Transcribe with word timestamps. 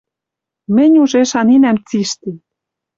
«Мӹнь 0.75 0.95
уже 1.03 1.21
шаненӓм 1.31 1.77
цишти 1.87 2.31